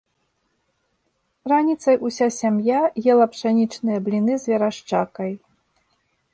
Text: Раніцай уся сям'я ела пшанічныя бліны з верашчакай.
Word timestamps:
Раніцай 1.53 1.95
уся 2.09 2.27
сям'я 2.39 2.81
ела 3.15 3.25
пшанічныя 3.35 3.99
бліны 4.09 4.33
з 4.45 4.53
верашчакай. 4.53 5.31